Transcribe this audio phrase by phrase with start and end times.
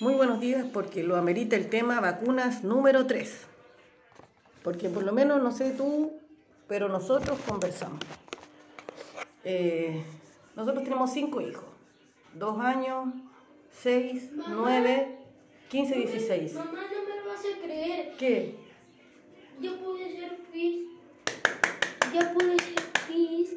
[0.00, 3.46] Muy buenos días porque lo amerita el tema vacunas número 3.
[4.62, 6.12] Porque por lo menos, no sé tú,
[6.66, 8.00] pero nosotros conversamos.
[9.44, 10.02] Eh,
[10.56, 11.66] nosotros tenemos cinco hijos.
[12.32, 13.12] Dos años,
[13.70, 15.18] seis, nueve,
[15.68, 16.54] quince, dieciséis.
[16.54, 18.16] Mamá, no me lo vas a creer.
[18.16, 18.54] ¿Qué?
[19.60, 20.86] Yo pude ser pis.
[22.14, 23.50] Yo pude ser pis.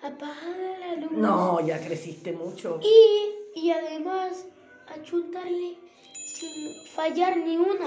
[0.00, 1.10] Apagada la luz.
[1.10, 2.78] No, ya creciste mucho.
[2.84, 4.46] Y, y además,
[4.92, 5.78] a chutarle
[6.14, 7.86] sin fallar ni una.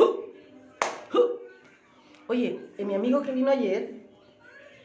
[2.27, 4.07] Oye, eh, mi amigo que vino ayer,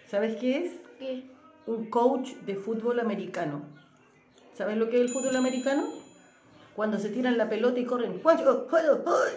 [0.07, 0.73] ¿sabes qué es?
[0.99, 1.25] ¿Qué?
[1.67, 3.63] Un coach de fútbol americano.
[4.55, 5.89] ¿Sabes lo que es el fútbol americano?
[6.77, 8.21] Cuando se tiran la pelota y corren,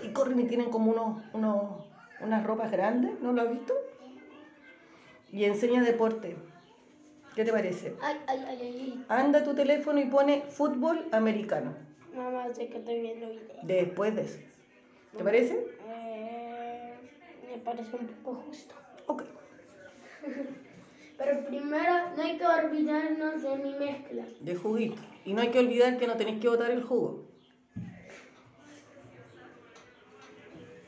[0.03, 1.85] y corren y tienen como unos, unos,
[2.21, 3.73] unas ropas grandes, ¿no lo has visto?
[5.31, 6.35] Y enseña deporte.
[7.35, 7.95] ¿Qué te parece?
[9.07, 11.73] Anda a tu teléfono y pone fútbol americano.
[12.15, 13.59] Mamá, sé que estoy viendo video.
[13.63, 14.39] Después de eso.
[15.17, 15.65] ¿Te parece?
[15.87, 16.93] Eh,
[17.49, 18.75] me parece un poco justo.
[19.07, 19.23] Ok.
[21.17, 24.25] Pero primero no hay que olvidarnos de mi mezcla.
[24.39, 25.01] De juguito.
[25.25, 27.25] Y no hay que olvidar que no tenéis que botar el jugo.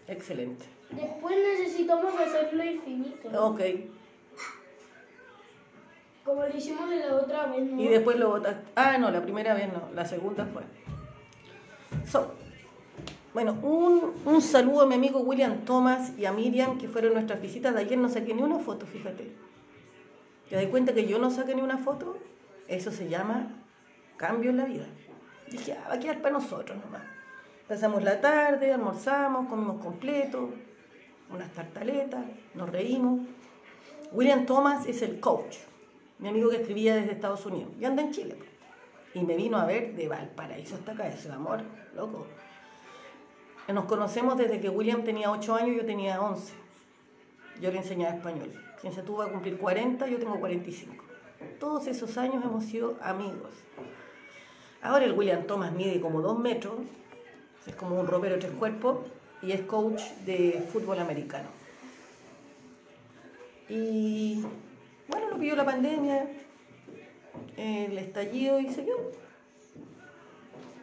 [0.08, 0.66] Excelente.
[0.92, 3.46] Después necesitamos hacerlo infinito.
[3.46, 3.62] Ok.
[6.24, 7.82] Como lo hicimos de la otra vez, ¿no?
[7.82, 8.72] Y después lo botaste.
[8.76, 9.90] Ah, no, la primera vez no.
[9.94, 10.64] La segunda fue.
[13.36, 17.42] Bueno, un, un saludo a mi amigo William Thomas y a Miriam, que fueron nuestras
[17.42, 17.98] visitas de ayer.
[17.98, 19.30] No saqué ni una foto, fíjate.
[20.50, 22.18] ¿Te das cuenta que yo no saqué ni una foto?
[22.70, 23.50] Eso se llama
[24.16, 24.86] cambio en la vida.
[25.52, 27.02] Dije, ah, va a quedar para nosotros nomás.
[27.68, 30.52] Pasamos la tarde, almorzamos, comimos completo,
[31.30, 33.20] unas tartaletas, nos reímos.
[34.14, 35.58] William Thomas es el coach,
[36.20, 38.38] mi amigo que escribía desde Estados Unidos y anda en Chile.
[39.14, 41.60] Y me vino a ver de Valparaíso hasta acá, ese amor,
[41.98, 42.28] loco.
[43.74, 46.54] Nos conocemos desde que William tenía 8 años y yo tenía 11.
[47.62, 48.54] Yo le enseñaba español.
[48.80, 51.04] Quien se tuvo a cumplir 40, yo tengo 45.
[51.60, 53.50] Todos esos años hemos sido amigos.
[54.82, 56.76] Ahora el William Thomas mide como 2 metros,
[57.66, 59.00] es como un ropero tres cuerpos
[59.42, 61.50] y es coach de fútbol americano.
[63.68, 64.44] Y
[65.08, 66.30] bueno, lo pilló la pandemia,
[67.58, 69.12] el estallido y se quedó.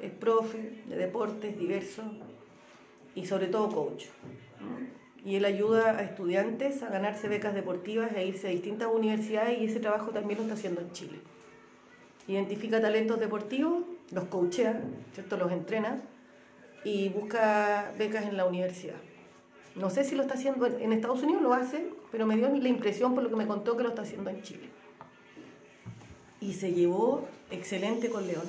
[0.00, 2.06] Es profe de deportes diversos
[3.14, 4.04] y sobre todo coach.
[5.24, 9.66] Y él ayuda a estudiantes a ganarse becas deportivas e irse a distintas universidades y
[9.66, 11.18] ese trabajo también lo está haciendo en Chile.
[12.26, 14.80] Identifica talentos deportivos, los coachea,
[15.14, 15.36] ¿cierto?
[15.36, 16.00] los entrena
[16.84, 18.96] y busca becas en la universidad.
[19.74, 22.48] No sé si lo está haciendo en en Estados Unidos, lo hace, pero me dio
[22.48, 24.68] la impresión por lo que me contó que lo está haciendo en Chile.
[26.40, 28.44] Y se llevó excelente con León.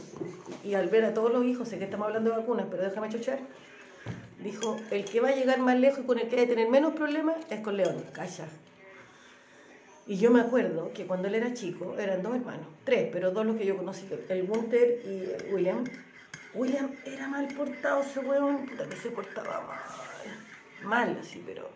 [0.64, 3.10] Y al ver a todos los hijos, sé que estamos hablando de vacunas, pero déjame
[3.10, 3.40] chochar,
[4.44, 6.70] dijo, el que va a llegar más lejos y con el que va a tener
[6.70, 8.48] menos problemas es con León, calla.
[10.06, 13.46] Y yo me acuerdo que cuando él era chico, eran dos hermanos, tres, pero dos
[13.46, 15.84] los que yo conocí, el Gunther y el William.
[16.54, 20.88] William era mal portado ese huevón, puta que se portaba mal.
[20.88, 21.70] Mal así, pero...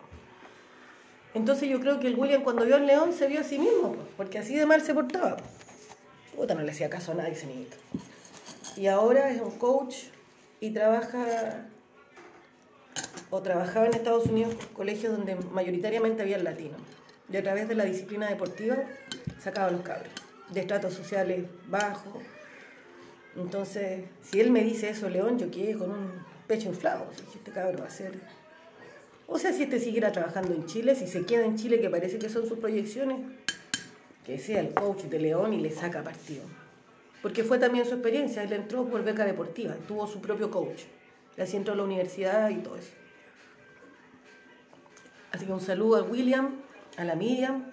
[1.34, 3.94] Entonces yo creo que el William cuando vio al león se vio a sí mismo,
[3.94, 5.36] pues, porque así de mal se portaba.
[6.36, 7.76] Puta, no le hacía caso a nadie ese niñito.
[8.76, 9.96] Y ahora es un coach
[10.60, 11.66] y trabaja
[13.30, 16.80] o trabajaba en Estados Unidos colegios donde mayoritariamente había latinos.
[17.30, 18.76] Y a través de la disciplina deportiva
[19.38, 20.08] sacaba a los cabros,
[20.50, 22.22] de estratos sociales bajos.
[23.36, 26.10] Entonces, si él me dice eso, León, yo quedé con un
[26.46, 27.06] pecho inflado.
[27.34, 28.12] Este cabro va a ser...
[29.26, 32.18] O sea, si este siguiera trabajando en Chile, si se queda en Chile, que parece
[32.18, 33.18] que son sus proyecciones,
[34.24, 36.44] que sea el coach de León y le saca partido.
[37.20, 40.84] Porque fue también su experiencia, él entró por beca deportiva, tuvo su propio coach.
[41.36, 42.92] Así entró a la universidad y todo eso.
[45.32, 46.56] Así que un saludo a William,
[46.96, 47.64] a la Miriam,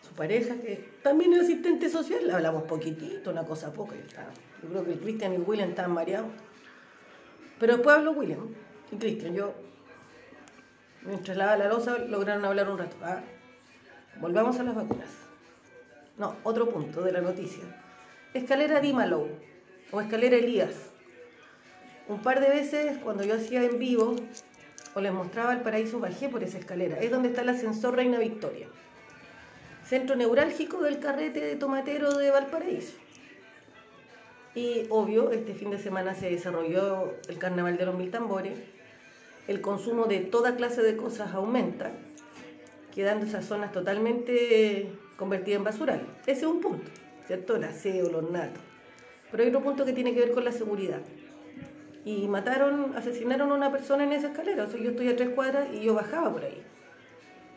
[0.00, 2.30] su pareja, que también es asistente social.
[2.30, 3.94] Hablamos poquitito, una cosa poca.
[3.96, 4.26] y está.
[4.62, 6.30] Yo creo que el Cristian y el William estaban mareados.
[7.58, 8.48] Pero después habló William
[8.90, 9.34] y Cristian.
[9.34, 9.54] Yo,
[11.02, 12.96] mientras lavaba la losa, lograron hablar un rato.
[13.02, 13.20] Ah,
[14.20, 15.08] volvamos a las vacunas.
[16.16, 17.62] No, otro punto de la noticia.
[18.34, 19.28] Escalera Dimalow
[19.90, 20.90] o escalera Elías.
[22.08, 24.16] Un par de veces cuando yo hacía en vivo
[24.94, 26.98] o les mostraba el paraíso, bajé por esa escalera.
[26.98, 28.66] Es donde está el ascensor Reina Victoria.
[29.84, 32.94] Centro neurálgico del carrete de tomatero de Valparaíso.
[34.54, 38.58] Y obvio, este fin de semana se desarrolló el Carnaval de los Mil Tambores.
[39.46, 41.92] El consumo de toda clase de cosas aumenta,
[42.94, 46.00] quedando esas zonas totalmente convertidas en basural.
[46.22, 46.90] Ese es un punto,
[47.26, 47.56] ¿cierto?
[47.56, 48.62] El aseo, los natos.
[49.30, 51.00] Pero hay otro punto que tiene que ver con la seguridad.
[52.04, 54.64] Y mataron, asesinaron a una persona en esa escalera.
[54.64, 56.62] O sea, yo estoy a tres cuadras y yo bajaba por ahí.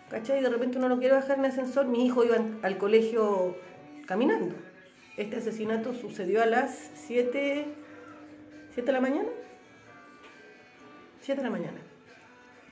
[0.10, 0.40] ¿Cachai?
[0.40, 1.86] Y de repente uno no quiere bajar en ascensor.
[1.86, 3.57] Mi hijo iba al colegio
[4.06, 4.56] caminando.
[5.18, 7.66] Este asesinato sucedió a las 7,
[8.74, 9.30] 7 de la mañana.
[11.22, 11.78] 7 de la mañana.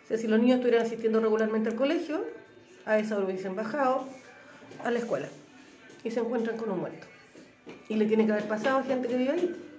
[0.03, 2.25] O sea, si los niños estuvieran asistiendo regularmente al colegio,
[2.85, 4.05] a esa hora hubiesen bajado
[4.83, 5.27] a la escuela
[6.03, 7.07] y se encuentran con un muerto.
[7.87, 9.70] Y le tiene que haber pasado gente que vive ahí.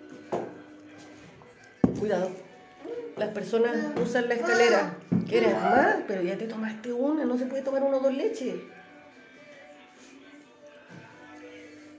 [2.02, 2.30] Cuidado.
[3.16, 4.96] Las personas usan la escalera.
[5.28, 5.98] ¿Quieres más?
[6.08, 8.56] Pero ya te tomaste una, no se puede tomar uno o dos leches.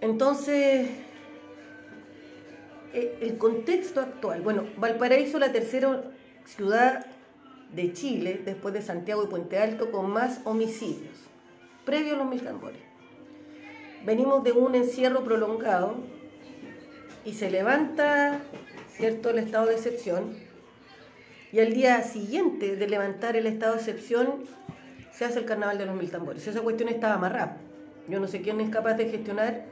[0.01, 0.89] Entonces,
[2.93, 6.03] eh, el contexto actual, bueno, Valparaíso, la tercera
[6.43, 7.05] ciudad
[7.73, 11.15] de Chile, después de Santiago y Puente Alto, con más homicidios,
[11.85, 12.81] previo a los mil tambores.
[14.03, 15.95] Venimos de un encierro prolongado
[17.23, 18.41] y se levanta,
[18.97, 20.35] ¿cierto?, el estado de excepción.
[21.51, 24.43] Y al día siguiente de levantar el estado de excepción,
[25.11, 26.47] se hace el carnaval de los mil tambores.
[26.47, 27.57] Esa cuestión estaba amarrada.
[28.07, 29.65] Yo no sé quién es capaz de gestionar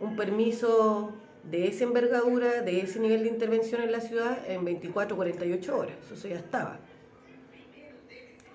[0.00, 1.12] un permiso
[1.44, 5.96] de esa envergadura, de ese nivel de intervención en la ciudad en 24 48 horas.
[6.12, 6.78] Eso ya estaba.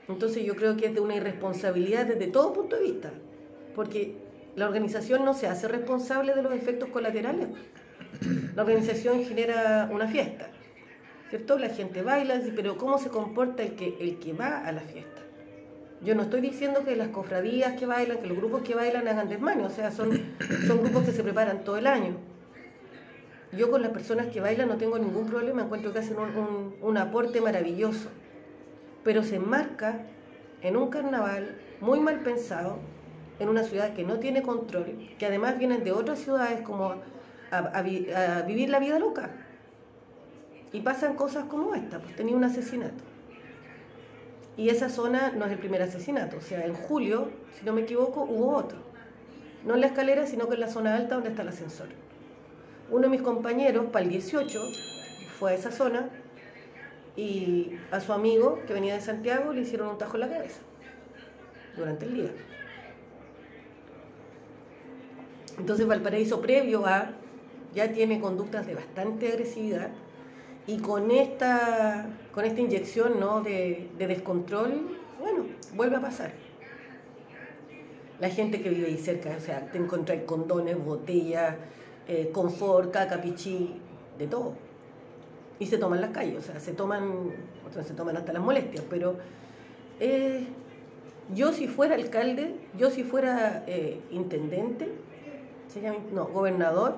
[0.07, 3.11] Entonces yo creo que es de una irresponsabilidad desde todo punto de vista,
[3.75, 4.15] porque
[4.55, 7.47] la organización no se hace responsable de los efectos colaterales.
[8.55, 10.47] La organización genera una fiesta,
[11.29, 11.57] ¿cierto?
[11.57, 15.21] La gente baila, pero ¿cómo se comporta el que, el que va a la fiesta?
[16.01, 19.29] Yo no estoy diciendo que las cofradías que bailan, que los grupos que bailan hagan
[19.29, 20.11] desmanes, o sea, son,
[20.67, 22.17] son grupos que se preparan todo el año.
[23.53, 26.97] Yo con las personas que bailan no tengo ningún problema, encuentro que hacen un, un
[26.97, 28.09] aporte maravilloso,
[29.03, 30.01] pero se enmarca
[30.61, 32.79] en un carnaval muy mal pensado,
[33.39, 36.95] en una ciudad que no tiene control, que además vienen de otras ciudades como
[37.59, 39.29] a, vivir la vida loca.
[40.71, 43.03] Y pasan cosas como esta, pues tenía un asesinato.
[44.57, 47.81] Y esa zona no es el primer asesinato, o sea, en julio, si no me
[47.81, 48.77] equivoco, hubo otro.
[49.65, 51.87] No en la escalera, sino que en la zona alta donde está el ascensor.
[52.89, 54.59] Uno de mis compañeros, para el 18,
[55.39, 56.09] fue a esa zona
[57.15, 60.59] y a su amigo que venía de Santiago le hicieron un tajo en la cabeza
[61.75, 62.31] durante el día.
[65.57, 67.11] Entonces Valparaíso previo a
[67.73, 69.89] ya tiene conductas de bastante agresividad
[70.67, 73.41] y con esta, con esta inyección ¿no?
[73.41, 76.31] de, descontrol, bueno, vuelve a pasar.
[78.19, 81.55] La gente que vive ahí cerca, o sea, te encuentras condones, botellas,
[82.07, 83.75] eh, confort, caca, pichí,
[84.17, 84.53] de todo.
[85.59, 87.31] Y se toman las calles, o sea, se toman,
[87.85, 89.17] se toman hasta las molestias, pero
[89.99, 90.47] eh,
[91.33, 94.89] yo si fuera alcalde, yo si fuera eh, intendente,
[96.13, 96.97] no, gobernador,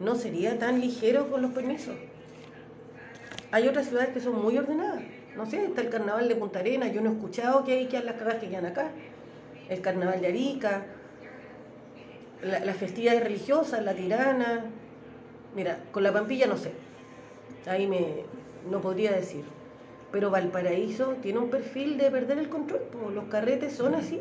[0.00, 1.94] no sería tan ligero con los permisos.
[3.50, 5.02] Hay otras ciudades que son muy ordenadas.
[5.36, 8.00] No sé, está el carnaval de Punta Arenas, yo no he escuchado que hay que
[8.02, 8.90] las cagas que quedan acá.
[9.68, 10.86] El carnaval de Arica,
[12.42, 14.64] las festividades religiosas, la tirana.
[15.54, 16.72] Mira, con la Pampilla no sé.
[17.66, 18.24] Ahí me
[18.70, 19.44] no podría decir.
[20.10, 22.80] Pero Valparaíso tiene un perfil de perder el control.
[23.14, 24.20] Los carretes son así.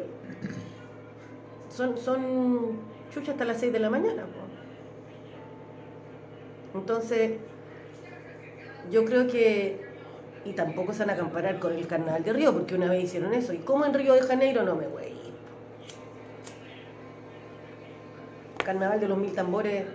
[1.70, 2.80] Son, son
[3.14, 4.26] chucha hasta las 6 de la mañana.
[6.78, 7.32] Entonces,
[8.92, 9.82] yo creo que,
[10.46, 13.34] y tampoco se van a comparar con el carnaval de Río, porque una vez hicieron
[13.34, 13.54] eso.
[13.54, 14.64] ¿Y cómo en Río de Janeiro?
[14.64, 15.04] No me voy.
[18.64, 19.86] Carnaval de los mil tambores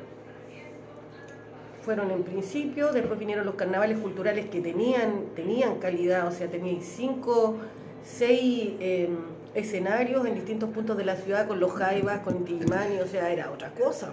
[1.83, 6.81] fueron en principio, después vinieron los carnavales culturales que tenían, tenían calidad, o sea, tenían
[6.81, 7.57] cinco,
[8.05, 9.17] seis em,
[9.55, 13.51] escenarios en distintos puntos de la ciudad con los jaivas, con Inti o sea, era
[13.51, 14.13] otra cosa.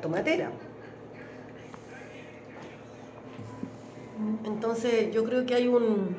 [0.00, 0.50] Tomatera.
[4.44, 6.16] Entonces yo creo que hay un,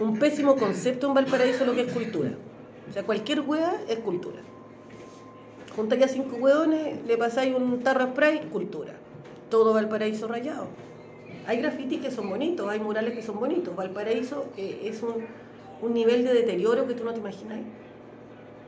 [0.00, 2.30] un pésimo concepto en Valparaíso lo que es cultura.
[2.88, 4.40] O sea, cualquier hueá es cultura.
[5.74, 8.94] Junta a cinco hueones, le pasáis un tarro spray, cultura.
[9.50, 10.68] Todo Valparaíso rayado.
[11.46, 13.74] Hay grafitis que son bonitos, hay murales que son bonitos.
[13.74, 15.26] Valparaíso eh, es un,
[15.82, 17.58] un, nivel de deterioro que tú no te imaginas.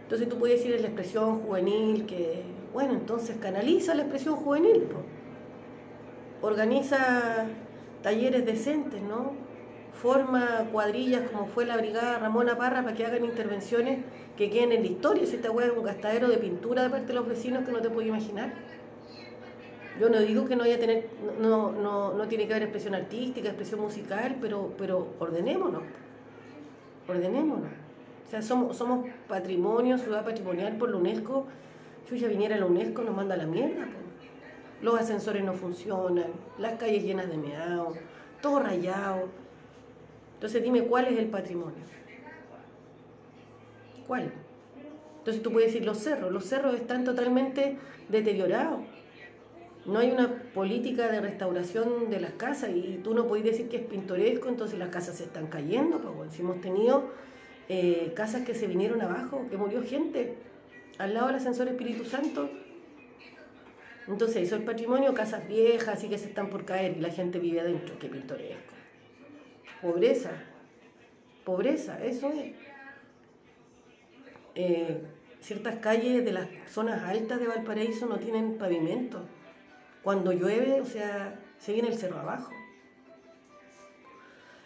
[0.03, 4.85] Entonces tú puedes decir la expresión juvenil, que, bueno, entonces canaliza la expresión juvenil
[6.43, 7.47] organiza
[8.03, 9.33] talleres decentes, ¿no?
[9.95, 14.01] Forma cuadrillas como fue la Brigada Ramona Parra para que hagan intervenciones
[14.37, 15.27] que queden en la historia.
[15.27, 17.81] Si esta hueá es un gastadero de pintura de parte de los vecinos que no
[17.81, 18.53] te puedo imaginar.
[19.99, 21.09] Yo no digo que no haya tener,
[21.41, 25.83] no, no, no tiene que haber expresión artística, expresión musical, pero, pero ordenémonos.
[27.09, 27.71] Ordenémonos.
[28.27, 31.47] O sea, somos, somos patrimonio, ciudad patrimonial por la UNESCO.
[32.11, 33.87] Yo ya viniera la UNESCO, nos manda la mierda.
[34.83, 36.27] Los ascensores no funcionan,
[36.59, 37.95] las calles llenas de meado,
[38.41, 39.29] todo rayado.
[40.35, 41.83] Entonces dime cuál es el patrimonio.
[44.07, 44.33] ¿Cuál?
[45.19, 47.79] Entonces tú puedes decir los cerros, los cerros están totalmente
[48.09, 48.81] deteriorados.
[49.85, 53.77] No hay una política de restauración de las casas y tú no puedes decir que
[53.77, 55.99] es pintoresco, entonces las casas se están cayendo.
[56.01, 57.11] Pues, si hemos tenido
[57.69, 60.35] eh, casas que se vinieron abajo, que murió gente
[60.99, 62.51] al lado del ascensor Espíritu Santo.
[64.09, 67.39] Entonces, eso es patrimonio, casas viejas y que se están por caer y la gente
[67.39, 67.99] vive adentro.
[67.99, 68.75] Qué pintoresco.
[69.83, 70.31] Pobreza.
[71.45, 72.53] Pobreza, eso es.
[74.55, 75.03] Eh,
[75.41, 79.25] ciertas calles de las zonas altas de Valparaíso no tienen pavimento.
[80.03, 82.53] Cuando llueve, o sea, se viene el cerro abajo.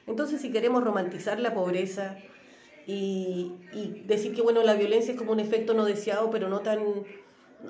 [0.07, 2.19] Entonces, si queremos romantizar la pobreza
[2.87, 3.53] y,
[4.07, 6.81] decir que bueno, la violencia es como un efecto no deseado, pero no tan,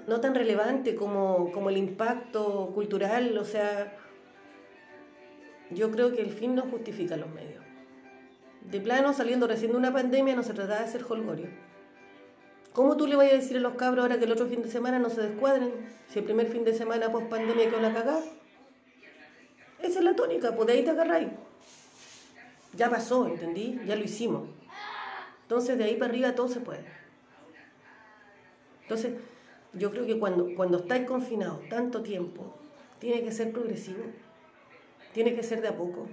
[0.06, 3.96] no tan relevante como, como el impacto cultural, o sea,
[5.70, 7.64] yo creo que el fin no justifica los medios.
[8.62, 11.48] De plano, saliendo recién de una pandemia, no se trataba de hacer holgorio
[12.72, 14.68] ¿Cómo tú le vas a decir a los cabros ahora que el otro fin de
[14.68, 15.72] semana no se descuadren?
[16.08, 18.22] Si el primer fin de semana post pandemia quedó una cagada.
[19.80, 21.30] Esa es la tónica, pues de ahí te agarráis.
[22.74, 23.80] Ya pasó, ¿entendí?
[23.86, 24.48] Ya lo hicimos.
[25.42, 26.84] Entonces de ahí para arriba todo se puede.
[28.82, 29.14] Entonces,
[29.72, 32.54] yo creo que cuando, cuando estáis confinados tanto tiempo,
[32.98, 34.04] tiene que ser progresivo.
[35.12, 36.08] Tiene que ser de a poco.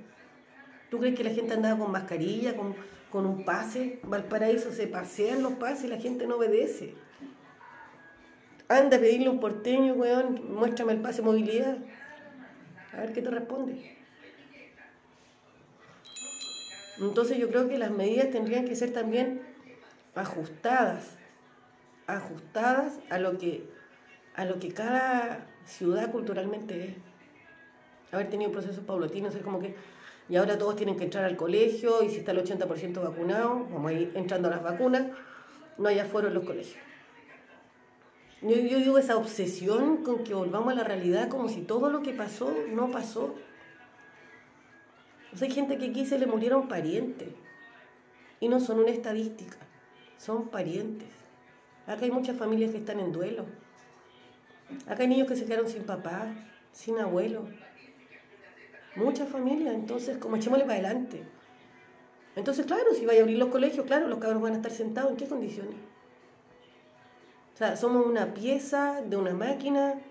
[0.89, 2.75] ¿Tú crees que la gente andaba con mascarilla, con
[3.09, 3.99] con un pase.
[4.03, 6.93] Valparaíso se pasean los pases y la gente no obedece.
[8.67, 11.77] Anda a pedirle un porteño, weón, muéstrame el pase de movilidad.
[12.93, 13.97] A ver qué te responde.
[16.99, 19.41] Entonces yo creo que las medidas tendrían que ser también
[20.15, 21.15] ajustadas,
[22.07, 23.69] ajustadas a lo que,
[24.35, 26.95] a lo que cada ciudad culturalmente es.
[28.11, 29.75] Haber tenido procesos paulatinos, es como que
[30.29, 33.91] y ahora todos tienen que entrar al colegio y si está el 80% vacunado, vamos
[33.91, 35.07] a ir entrando a las vacunas,
[35.77, 36.77] no hay aforo en los colegios.
[38.41, 42.03] Yo, yo, digo esa obsesión con que volvamos a la realidad como si todo lo
[42.03, 43.35] que pasó no pasó.
[45.39, 47.29] hay gente que aquí se le murieron parientes
[48.39, 49.57] y no son una estadística,
[50.17, 51.07] son parientes.
[51.87, 53.45] Acá hay muchas familias que están en duelo.
[54.87, 56.33] Acá hay niños que se quedaron sin papá,
[56.71, 57.47] sin abuelo,
[58.97, 61.21] Muchas familias, entonces, como echémosle para adelante.
[62.35, 65.11] Entonces, claro, si vaya a abrir los colegios, claro, los cabros van a estar sentados,
[65.11, 65.75] ¿en qué condiciones?
[67.53, 70.01] O sea, somos una pieza de una máquina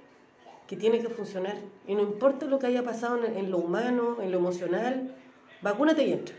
[0.69, 1.57] que tiene que funcionar.
[1.89, 5.17] Y no importa lo que haya pasado en, lo humano, en lo emocional,
[5.63, 6.37] vacúnate y entra.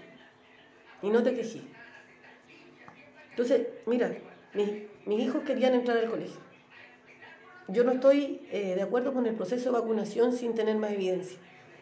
[1.01, 1.63] Y no te quejes.
[3.31, 4.09] Entonces, mira,
[4.53, 6.39] mis, hijos querían entrar al colegio.
[7.67, 11.37] Yo no estoy eh, de acuerdo con el proceso de vacunación sin tener más evidencia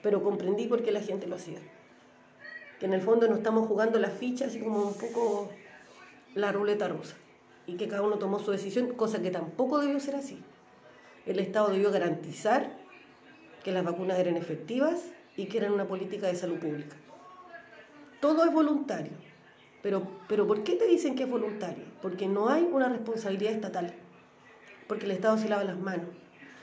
[0.05, 1.57] pero comprendí por qué la gente lo hacía.
[2.79, 5.50] Que en el fondo no estamos jugando las fichas, así como un poco
[6.36, 7.15] la ruleta rusa,
[7.65, 10.38] y que cada uno tomó su decisión, cosa que tampoco debió ser así.
[11.25, 12.77] El Estado debió garantizar
[13.63, 15.05] que las vacunas eran efectivas
[15.36, 16.95] y que eran una política de salud pública.
[18.22, 19.13] Todo es voluntario.
[19.85, 21.83] Pero, pero ¿por qué te dicen que es voluntario?
[22.01, 23.93] Porque no hay una responsabilidad estatal.
[24.87, 26.07] Porque el Estado se lava las manos.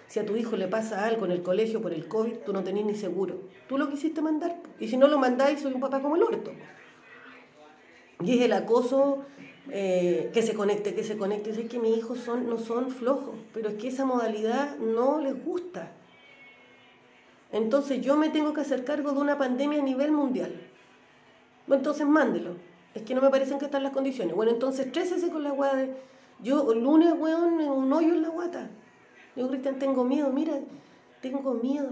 [0.08, 2.64] Si a tu hijo le pasa algo en el colegio por el COVID, tú no
[2.64, 3.42] tenés ni seguro.
[3.68, 4.56] Tú lo quisiste mandar.
[4.80, 6.50] Y si no lo mandáis, soy un papá como el orto.
[8.24, 9.24] Y es el acoso
[9.70, 11.50] eh, que se conecte, que se conecte.
[11.50, 15.44] Es que mis hijos son, no son flojos, pero es que esa modalidad no les
[15.44, 15.92] gusta.
[17.52, 20.60] Entonces yo me tengo que hacer cargo de una pandemia a nivel mundial.
[21.68, 22.71] Entonces mándelo.
[22.94, 24.34] Es que no me parecen que están las condiciones.
[24.34, 25.87] Bueno, entonces trésese con la guada.
[26.40, 28.68] Yo lunes, weón, un hoyo en la guata.
[29.37, 30.58] Yo, Cristian, tengo miedo, mira,
[31.20, 31.90] tengo miedo.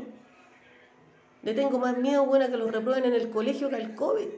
[1.43, 4.29] Le tengo más miedo, buena, que los reprueben en el colegio que al COVID.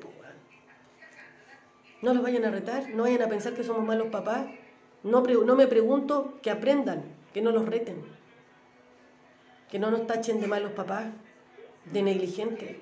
[2.02, 4.46] No los vayan a retar, no vayan a pensar que somos malos papás.
[5.02, 7.02] No, no me pregunto que aprendan,
[7.32, 8.04] que no los reten.
[9.68, 11.06] Que no nos tachen de malos papás,
[11.92, 12.76] de negligentes.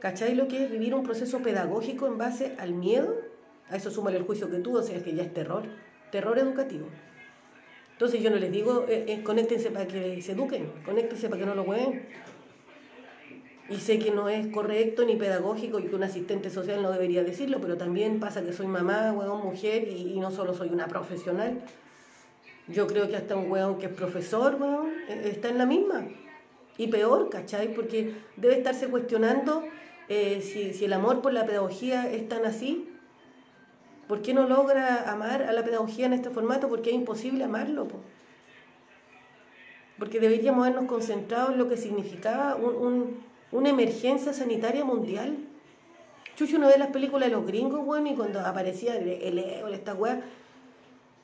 [0.00, 3.14] ¿Cacháis lo que es vivir un proceso pedagógico en base al miedo?
[3.68, 5.64] A eso suma el juicio que tú, o sea, que ya es terror,
[6.10, 6.86] terror educativo.
[7.92, 11.46] Entonces yo no les digo, eh, eh, conéctense para que se eduquen, conéctense para que
[11.46, 12.08] no lo jueguen.
[13.68, 17.22] Y sé que no es correcto ni pedagógico y que un asistente social no debería
[17.22, 21.62] decirlo, pero también pasa que soy mamá, hueón, mujer y, no solo soy una profesional.
[22.68, 26.08] Yo creo que hasta un hueón que es profesor, hueón, eh, está en la misma.
[26.78, 27.74] Y peor, ¿cachai?
[27.74, 29.62] Porque debe estarse cuestionando
[30.10, 32.86] si, si el amor por la pedagogía es tan así
[34.08, 36.68] ¿Por qué no logra amar a la pedagogía en este formato?
[36.68, 37.86] Porque es imposible amarlo.
[39.98, 43.20] porque deberíamos habernos concentrado en lo que significaba un- un-
[43.52, 45.36] una emergencia sanitaria mundial.
[46.36, 49.94] Chucho no ve las películas de los gringos, weón, y cuando aparecía el, ébola, esta
[49.94, 50.22] weá,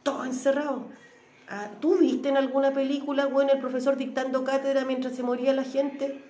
[0.02, 0.86] todo encerrado.
[1.48, 5.64] Ah, ¿Tú viste en alguna película, weón, el profesor dictando cátedra mientras se moría la
[5.64, 6.20] gente?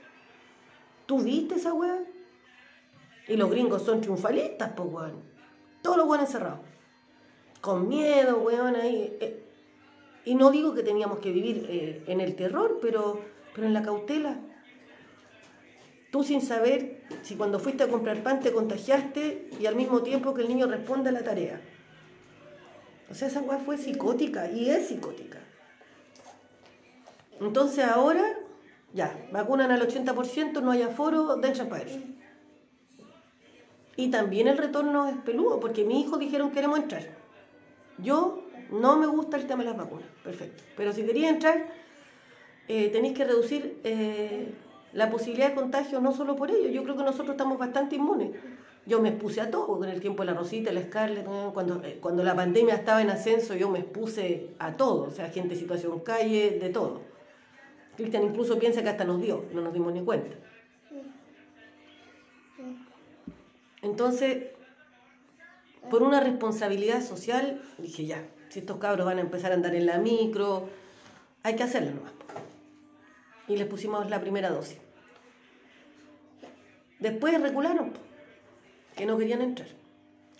[1.06, 1.98] ¿Tú viste esa weá?
[3.28, 5.22] Y los gringos son triunfalistas, pues, weón.
[5.82, 6.60] Todos los weones encerrados.
[7.60, 9.16] Con miedo, weón, ahí.
[9.20, 9.42] eh.
[10.24, 13.20] Y no digo que teníamos que vivir eh, en el terror, pero,
[13.54, 14.40] pero en la cautela.
[16.10, 20.34] Tú sin saber si cuando fuiste a comprar pan te contagiaste y al mismo tiempo
[20.34, 21.60] que el niño responde a la tarea.
[23.10, 25.38] O sea, esa weá fue psicótica y es psicótica.
[27.40, 28.24] Entonces ahora,
[28.94, 31.84] ya, vacunan al 80%, no hay aforo, dense para.
[33.96, 37.02] Y también el retorno es peludo, porque mi hijo dijeron queremos entrar.
[37.98, 40.62] Yo no me gusta el tema de las vacunas, perfecto.
[40.76, 41.66] Pero si quería entrar,
[42.68, 44.52] eh, tenéis que reducir eh,
[44.92, 46.68] la posibilidad de contagio no solo por ello.
[46.68, 48.32] Yo creo que nosotros estamos bastante inmunes.
[48.84, 51.82] Yo me expuse a todo, con el tiempo de la Rosita, la Scarlett, eh, cuando,
[52.00, 55.60] cuando la pandemia estaba en ascenso, yo me expuse a todo, o sea, gente en
[55.60, 57.00] situación calle, de todo.
[57.96, 60.36] Cristian incluso piensa que hasta nos dio, no nos dimos ni cuenta.
[63.86, 64.48] Entonces,
[65.90, 69.86] por una responsabilidad social, dije ya, si estos cabros van a empezar a andar en
[69.86, 70.68] la micro,
[71.44, 72.12] hay que hacerlo nomás.
[73.46, 74.78] Y les pusimos la primera dosis.
[76.98, 77.92] Después regularon,
[78.96, 79.68] que no querían entrar,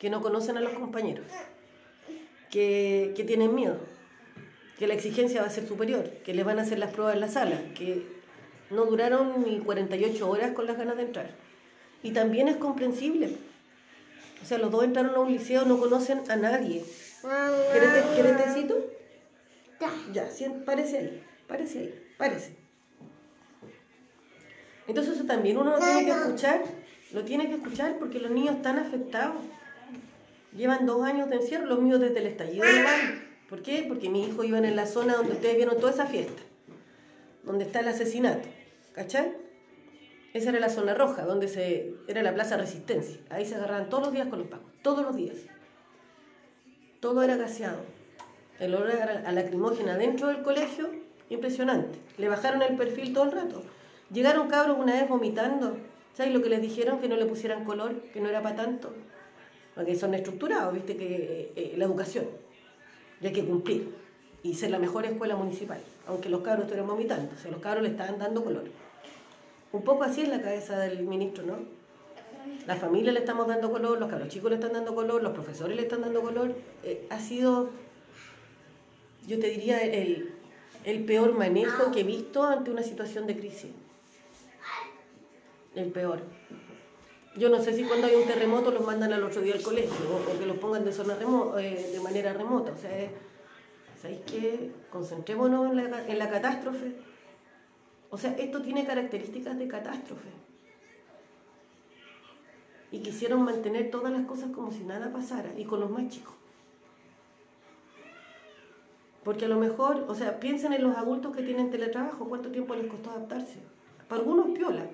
[0.01, 1.27] que no conocen a los compañeros,
[2.51, 3.79] que, que tienen miedo,
[4.77, 7.21] que la exigencia va a ser superior, que les van a hacer las pruebas en
[7.21, 8.07] la sala, que
[8.71, 11.46] no duraron ni 48 horas con las ganas de entrar.
[12.07, 13.37] Y también es comprensible.
[14.43, 16.85] O sea, los dos entraron a un liceo, no conocen a nadie.
[17.73, 18.77] ¿Quieres, te- ¿quieres tecito?
[20.13, 22.55] Ya, sien- párese ahí, párese ahí, párese.
[24.87, 26.63] Entonces eso también uno lo tiene que escuchar,
[27.13, 29.37] lo tiene que escuchar porque los niños están afectados.
[30.57, 33.23] Llevan dos años de encierro, los míos desde el estallido del mal.
[33.49, 33.85] ¿Por qué?
[33.89, 36.41] Porque mis hijos iban en la zona donde ustedes vieron toda esa fiesta,
[37.43, 38.47] donde está el asesinato,
[38.95, 39.33] ¿cachai?
[40.37, 43.17] Esa era la zona roja, donde se, era la Plaza Resistencia.
[43.31, 45.35] Ahí se agarraban todos los días con los pacos, todos los días.
[47.01, 47.79] Todo era gaseado.
[48.61, 50.91] El olor a lacrimógena dentro del colegio,
[51.31, 51.99] impresionante.
[52.19, 53.63] Le bajaron el perfil todo el rato.
[54.13, 55.79] Llegaron cabros una vez vomitando.
[56.13, 57.01] ¿Sabes lo que les dijeron?
[57.01, 58.93] Que no le pusieran color, que no era para tanto.
[59.75, 62.27] Porque son estructurados, viste, que eh, la educación.
[63.23, 63.95] Y hay que cumplir.
[64.43, 65.81] Y ser la mejor escuela municipal.
[66.07, 67.33] Aunque los cabros estuvieran vomitando.
[67.35, 68.65] O sea, los cabros le estaban dando color.
[69.77, 71.59] Un poco así es la cabeza del ministro, ¿no?
[72.67, 75.77] La familia le estamos dando color, los cabros chicos le están dando color, los profesores
[75.77, 76.55] le están dando color.
[76.83, 77.69] Eh, ha sido,
[79.27, 80.33] yo te diría, el,
[80.85, 83.71] el peor manejo que he visto ante una situación de crisis.
[85.75, 86.21] El peor.
[87.37, 89.93] Yo no sé si cuando hay un terremoto los mandan al otro día al colegio
[90.11, 92.73] o, que los pongan de, zona remo- eh, de manera remota.
[92.73, 93.11] O sea,
[94.01, 94.71] ¿sabéis qué?
[94.91, 96.93] Concentrémonos en la, en la catástrofe.
[98.11, 100.29] O sea, esto tiene características de catástrofe.
[102.93, 106.35] Y quisieron mantener todas las cosas como si nada pasara, y con los más chicos.
[109.25, 112.77] Porque a lo mejor, o sea, piensen en los adultos que tienen teletrabajo, cuánto tiempo
[112.77, 113.59] les costó adaptarse.
[114.09, 114.89] Para algunos, piola.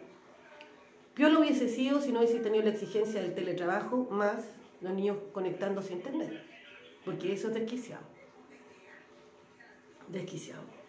[1.14, 4.46] Piola hubiese sido si no hubiese tenido la exigencia del teletrabajo, más
[4.80, 6.32] los niños conectándose a internet.
[7.04, 8.04] Porque eso es desquiciado.
[10.08, 10.81] Desquiciado.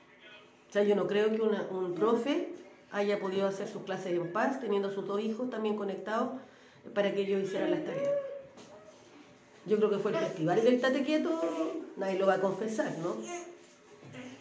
[0.74, 2.48] O sea, yo no creo que una- un profe
[2.92, 6.30] haya podido hacer sus clases en paz, teniendo sus dos hijos también conectados,
[6.96, 8.10] para que ellos hicieran las tareas.
[9.68, 11.30] Yo creo que fue el festival del Tate Quieto,
[11.96, 13.18] nadie lo va a confesar, ¿no?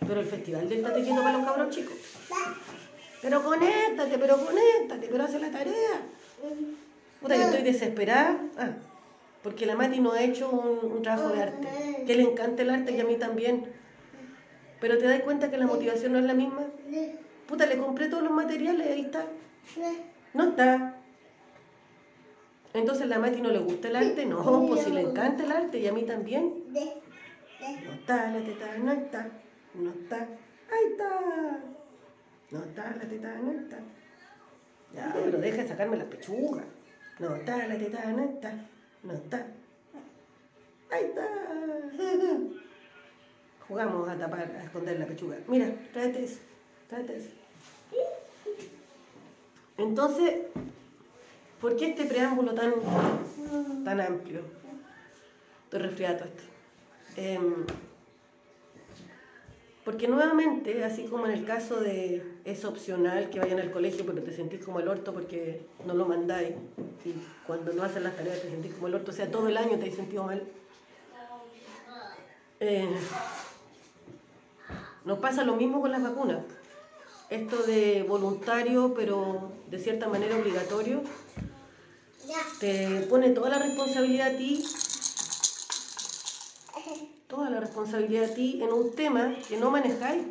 [0.09, 1.97] Pero el festival del Tate Quieto para los cabros chicos.
[3.21, 6.01] Pero conéctate, pero conéctate, pero hace la tarea.
[7.21, 8.39] Puta, yo estoy desesperada.
[8.57, 8.71] Ah,
[9.43, 11.69] porque la Mati no ha hecho un, un trabajo de arte.
[12.07, 13.67] Que le encanta el arte y a mí también.
[14.83, 16.65] Pero te das cuenta que la motivación no es la misma.
[17.47, 19.25] Puta, le compré todos los materiales, ahí está.
[20.35, 20.97] No está.
[22.75, 24.27] Entonces, ¿la Mati no le gusta el arte?
[24.27, 26.65] No, pues si le encanta el arte y a mí también.
[26.73, 29.31] No está la teta, no está.
[29.75, 30.17] No está.
[30.17, 31.61] Ahí está.
[32.51, 33.79] No está la teta, no está.
[34.93, 36.65] Ya, pero deja de sacarme las pechugas.
[37.21, 38.53] No está la teta, no está.
[39.05, 39.47] No está.
[40.91, 41.29] Ahí está.
[43.73, 45.39] Jugamos a tapar, a esconder la pechuga.
[45.49, 46.41] Mira, tráete eso.
[46.91, 47.31] Tráete eso.
[49.79, 50.43] Entonces,
[51.59, 52.75] ¿por qué este preámbulo tan,
[53.83, 54.43] tan amplio?
[55.65, 56.43] Estoy resfriada todo esto.
[57.17, 57.65] Em,
[59.87, 64.23] Porque nuevamente, así como en el caso de es opcional que vayan al colegio pero
[64.23, 66.55] te sentís como el orto porque no lo mandáis
[67.07, 67.15] y
[67.47, 69.79] cuando no hacen las tareas te sentís como el orto, o sea, todo el año
[69.79, 70.43] te has sentido mal.
[72.61, 72.95] Eh,
[75.05, 76.39] nos pasa lo mismo con las vacunas.
[77.31, 81.03] Esto de voluntario pero de cierta manera obligatorio
[82.61, 84.65] te pone toda la responsabilidad a ti
[87.33, 90.23] toda la responsabilidad a ti en un tema que no manejáis.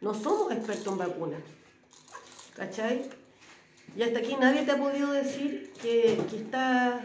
[0.00, 1.40] No somos expertos en vacunas.
[2.56, 3.10] ¿Cachai?
[3.94, 7.04] Y hasta aquí nadie te ha podido decir que, está.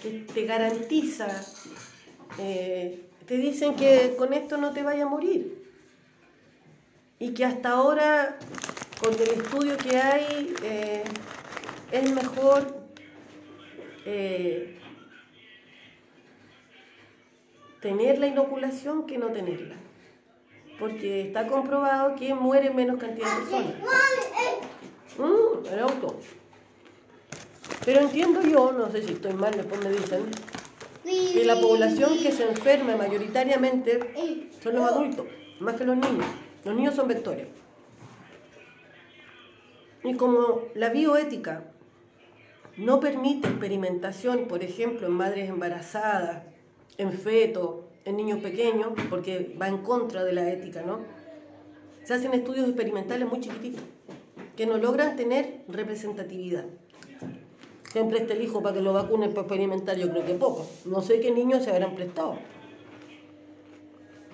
[0.00, 1.28] que te garantiza.
[2.38, 5.62] Eh, te dicen que con esto no te vaya a morir.
[7.18, 8.38] Y que hasta ahora,
[9.00, 11.04] con el estudio que hay, eh,
[11.92, 12.84] es mejor.
[14.06, 14.78] Eh,
[17.80, 19.76] tener la inoculación que no tenerla.
[20.78, 23.74] Porque está comprobado que muere menos cantidad de personas.
[25.18, 26.18] Mm, el auto.
[27.84, 30.24] Pero entiendo yo, no sé si estoy mal, después me dicen,
[31.04, 34.00] que la población que se enferma mayoritariamente
[34.62, 35.26] son los adultos,
[35.60, 36.24] más que los niños.
[36.64, 37.46] Los niños son vectores.
[40.02, 41.64] Y como la bioética
[42.76, 46.44] no permite experimentación, por ejemplo, en madres embarazadas,
[46.98, 51.00] en feto, en niños pequeños, porque va en contra de la ética, ¿no?
[52.02, 53.82] Se hacen estudios experimentales muy chiquititos,
[54.56, 56.64] que no logran tener representatividad.
[57.94, 60.66] Siempre este el hijo para que lo vacunen para experimentar, yo creo que poco.
[60.84, 62.36] No sé qué niños se habrán prestado.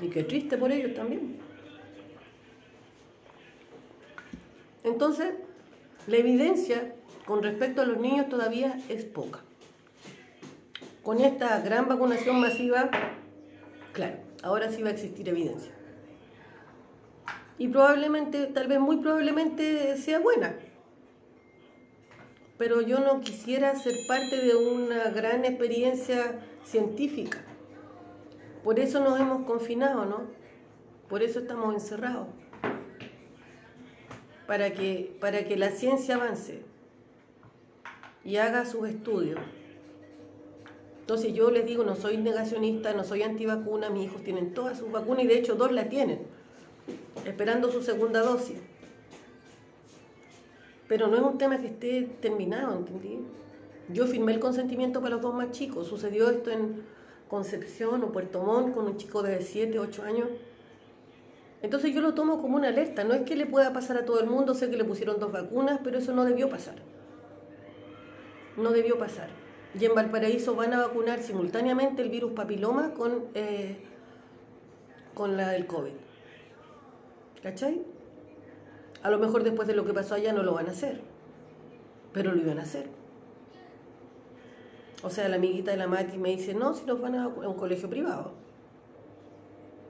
[0.03, 1.39] Y qué triste por ellos también.
[4.83, 5.35] Entonces,
[6.09, 9.45] la evidencia con respecto a los niños todavía es poca
[11.03, 12.91] con esta gran vacunación masiva,
[13.93, 15.73] claro, ahora sí va a existir evidencia.
[17.59, 20.55] Y probablemente, tal vez muy probablemente sea buena.
[22.61, 27.39] Pero yo no quisiera ser parte de una gran experiencia científica.
[28.63, 30.25] Por eso nos hemos confinado, ¿no?
[31.09, 32.29] Por eso estamos encerrados.
[34.47, 36.61] Para que, para que la ciencia avance
[38.25, 39.41] y haga sus estudios
[41.01, 44.93] entonces yo les digo, no soy negacionista, no soy antivacuna, mis hijos tienen todas sus
[44.93, 46.21] vacunas y de hecho dos la tienen,
[47.25, 48.59] esperando su segunda dosis.
[50.91, 53.21] Pero no es un tema que esté terminado, ¿entendí?
[53.89, 55.87] Yo firmé el consentimiento para los dos más chicos.
[55.87, 56.83] Sucedió esto en
[57.29, 60.29] Concepción o Puerto Montt con un chico de 7, 8 años.
[61.63, 63.05] Entonces yo lo tomo como una alerta.
[63.05, 65.31] No es que le pueda pasar a todo el mundo, sé que le pusieron dos
[65.31, 66.75] vacunas, pero eso no debió pasar.
[68.57, 69.31] No debió pasar
[69.79, 73.77] y en Valparaíso van a vacunar simultáneamente el virus papiloma con, eh,
[75.15, 75.93] con la del COVID.
[77.43, 77.81] ¿Cachai?
[79.03, 81.01] A lo mejor después de lo que pasó allá no lo van a hacer,
[82.13, 82.89] pero lo iban a hacer.
[85.03, 87.55] O sea, la amiguita de la Mati me dice, no, si nos van a, un
[87.55, 88.33] colegio privado.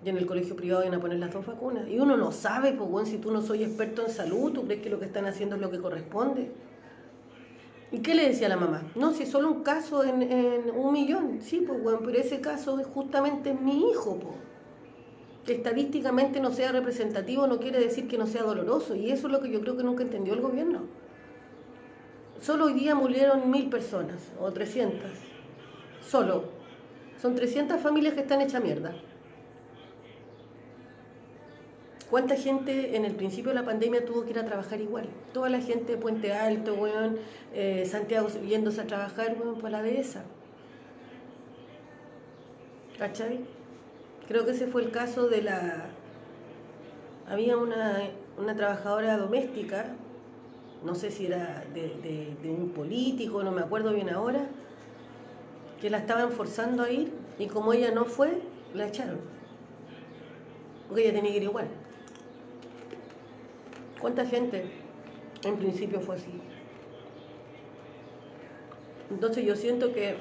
[0.05, 1.89] Y en el colegio privado van a poner las dos vacunas.
[1.89, 4.81] Y uno no sabe, pues bueno, si tú no soy experto en salud, tú crees
[4.81, 6.53] que lo que están haciendo es lo que corresponde.
[7.93, 8.83] ¿Y qué le decía la mamá?
[8.95, 11.41] No, si es solo un caso en, un millón.
[11.43, 14.37] Sí, pues bueno, pero ese caso es justamente mi hijo, pues.
[15.51, 18.95] Que estadísticamente no sea representativo no quiere decir que no sea doloroso.
[18.95, 20.83] Y eso es lo que yo creo que nunca entendió el gobierno.
[22.41, 25.11] Solo hoy día murieron mil personas, o 300.
[26.07, 26.45] Solo.
[27.21, 28.95] Son 300 familias que están hechas mierda.
[32.09, 35.09] ¿Cuánta gente en el principio de la pandemia tuvo que ir a trabajar igual?
[35.33, 37.19] Toda la gente de Puente Alto, weón,
[37.55, 40.23] eh, Santiago yéndose a trabajar, weón, por la dehesa.
[43.01, 43.41] ¿Cachai?
[44.31, 45.87] Creo que ese fue el caso de la...
[47.27, 47.99] Había una,
[48.57, 49.87] trabajadora doméstica,
[50.85, 54.47] no sé si era de, de un político, no me acuerdo bien ahora,
[55.81, 58.41] que la estaban forzando a ir y como ella no fue,
[58.73, 59.19] la echaron.
[60.87, 61.67] Porque ella tenía que ir igual.
[64.01, 64.71] ¿Cuánta gente
[65.43, 66.41] en principio fue así?
[69.11, 70.19] Entonces yo siento que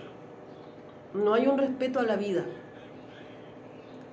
[1.13, 2.43] no hay un respeto a la vida.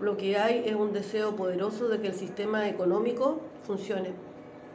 [0.00, 4.11] Lo que hay es un deseo poderoso de que el sistema económico funcione.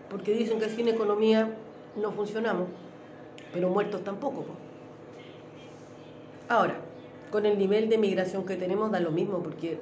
[0.10, 1.56] Porque dicen que sin economía
[1.96, 2.68] no funcionamos,
[3.54, 4.46] pero muertos tampoco.
[6.50, 6.76] Ahora,
[7.32, 9.80] con el nivel de migración que tenemos da lo mismo, porque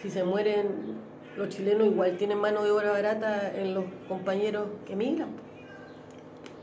[0.00, 0.98] si se mueren
[1.36, 5.30] los chilenos igual tienen mano de obra barata en los compañeros que migran.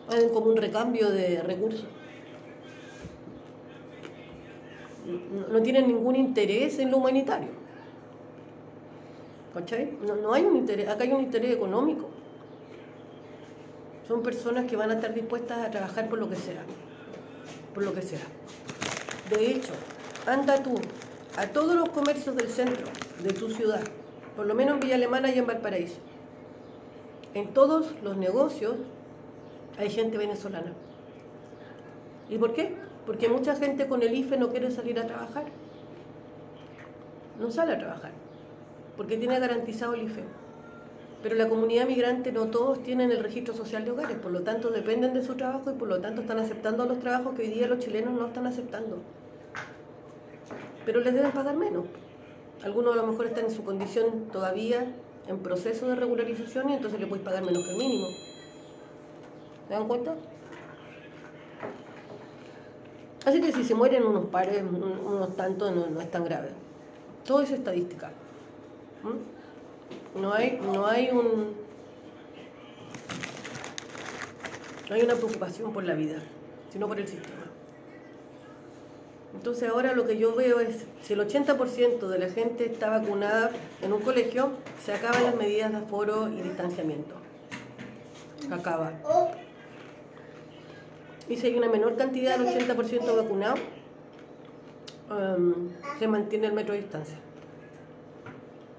[0.07, 1.85] Hacen como un recambio de recursos.
[5.51, 7.60] No, tienen ningún interés en lo humanitario.
[9.53, 9.97] ¿Cachai?
[10.05, 12.09] No, no hay un interés, acá hay un interés económico.
[14.07, 16.63] Son personas que van a estar dispuestas a trabajar por lo que sea.
[17.73, 18.19] Por lo que sea.
[19.29, 19.73] De hecho,
[20.25, 20.75] anda tú
[21.37, 22.85] a todos los comercios del centro
[23.23, 23.81] de tu ciudad,
[24.35, 25.99] por lo menos en Villa Alemana y en Valparaíso.
[27.33, 28.75] En todos los negocios
[29.77, 30.73] hay gente venezolana.
[32.29, 32.75] ¿Y por qué?
[33.05, 35.45] Porque mucha gente con el IFE no quiere salir a trabajar.
[37.39, 38.11] No sale a trabajar,
[39.01, 40.23] porque tiene garantizado el IFE.
[41.23, 44.69] Pero la comunidad migrante no todos tienen el registro social de hogares, por lo tanto
[44.69, 47.65] dependen de su trabajo y por lo tanto están aceptando los trabajos que hoy día
[47.65, 48.99] los chilenos no están aceptando.
[50.85, 51.85] Pero les deben pagar menos.
[52.63, 54.93] Algunos a lo mejor están en su condición todavía
[55.27, 58.07] en proceso de regularización y entonces le puedes pagar menos que el mínimo.
[59.67, 60.13] ¿Se dan cuenta?
[63.25, 66.49] Así que si se mueren unos pares, unos tantos, no, es tan grave.
[67.25, 68.11] Todo es estadística.
[70.15, 71.55] No hay, no hay un.
[74.89, 76.21] No hay una preocupación por la vida,
[76.71, 77.41] sino por el sistema.
[79.33, 83.51] Entonces ahora lo que yo veo es, si el 80% de la gente está vacunada
[83.81, 84.51] en un colegio,
[84.83, 87.15] se acaban las medidas de aforo y distanciamiento.
[88.51, 88.91] Acaba.
[91.29, 93.55] Y si hay una menor cantidad del 80% vacunado,
[95.09, 97.17] um, se mantiene el metro de distancia.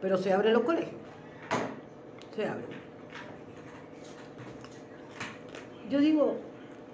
[0.03, 0.91] Pero se abren los colegios.
[2.35, 2.67] Se abren.
[5.89, 6.35] Yo digo,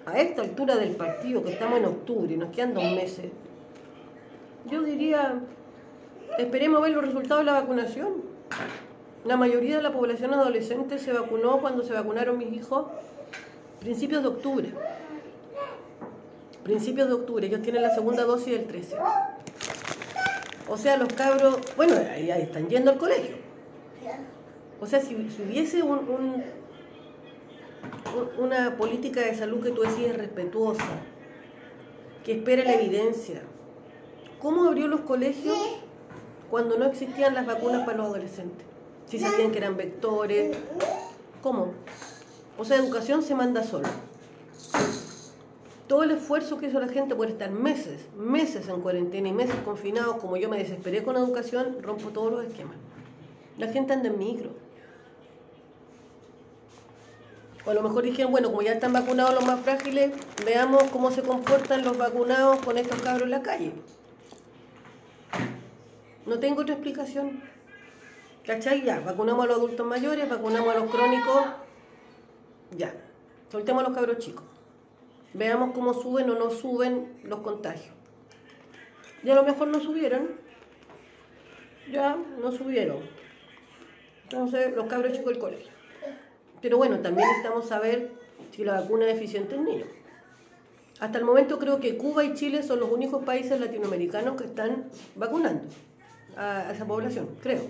[0.04, 3.30] a esta altura del partido, que estamos en octubre y nos quedan dos meses,
[4.66, 5.40] yo diría,
[6.38, 8.28] esperemos ver los resultados de la vacunación.
[9.24, 12.86] La mayoría de la población adolescente se vacunó cuando se vacunaron mis hijos
[13.80, 14.72] principios de octubre.
[16.62, 18.96] Principios de octubre, ellos tienen la segunda dosis del 13.
[20.68, 23.36] O sea, los cabros, bueno, ahí, están yendo al colegio.
[24.80, 26.44] O sea, si, hubiese un,
[28.38, 30.84] una política de salud que tú decías respetuosa,
[32.24, 33.42] que espera la evidencia,
[34.40, 35.58] ¿Cómo abrió los colegios
[36.48, 38.66] cuando no existían las vacunas para los adolescentes?
[39.06, 40.56] Si sabían que eran vectores.
[41.42, 41.72] ¿Cómo?
[42.56, 43.90] O sea, educación se manda sola.
[45.88, 49.56] Todo el esfuerzo que hizo la gente por estar meses, meses en cuarentena y meses
[49.64, 52.76] confinados, como yo me desesperé con educación, rompo todos los esquemas.
[53.56, 54.50] La gente anda en micro.
[57.64, 60.12] O a lo mejor dijeron, bueno, como ya están vacunados los más frágiles,
[60.44, 63.72] veamos cómo se comportan los vacunados con estos cabros en la calle.
[66.26, 67.42] No tengo otra explicación.
[68.44, 68.84] ¿Cachai?
[68.84, 71.46] Ya, vacunamos a los adultos mayores, vacunamos a los crónicos.
[72.76, 72.94] Ya,
[73.50, 74.57] soltemos a los cabros chicos.
[75.34, 77.94] Veamos cómo suben o no suben los contagios.
[79.22, 80.28] Y a lo mejor no subieron.
[81.90, 82.98] Ya, no subieron.
[84.24, 85.72] Entonces, los cabros chicos del colegio.
[86.60, 88.10] Pero bueno, también necesitamos saber
[88.50, 89.88] si la vacuna es eficiente en niños.
[91.00, 94.88] Hasta el momento creo que Cuba y Chile son los únicos países latinoamericanos que están
[95.14, 95.62] vacunando
[96.36, 97.62] a, esa población, creo.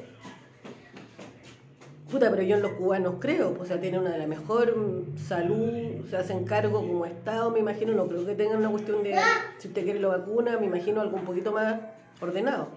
[2.11, 5.05] Puta, pero yo en los cubanos creo, pues, o sea, tienen una de la mejor
[5.17, 9.15] salud, se hacen cargo como Estado, me imagino, no creo que tengan una cuestión de,
[9.59, 11.81] si usted quiere la vacuna, me imagino algo un poquito más
[12.21, 12.69] ordenado.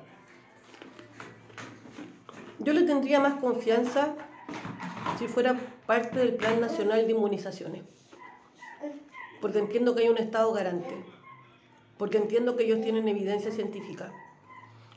[2.60, 4.16] Yo le tendría más confianza
[5.18, 7.84] si fuera parte del Plan Nacional de Inmunizaciones,
[9.40, 10.94] porque entiendo que hay un Estado garante,
[11.98, 14.12] porque entiendo que ellos tienen evidencia científica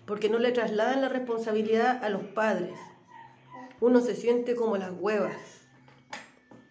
[0.07, 2.79] porque no le trasladan la responsabilidad a los padres.
[3.85, 5.37] Uno se siente como las huevas.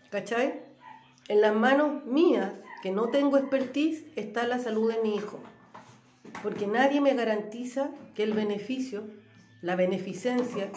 [0.09, 0.61] ¿Cachai?
[1.27, 5.39] En las manos mías, que no tengo expertise, está la salud de mi hijo.
[6.41, 9.03] Porque nadie me garantiza que el beneficio,
[9.61, 10.71] la beneficencia,